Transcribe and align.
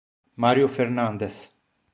Mario 0.35 0.65
Fernández 0.67 1.53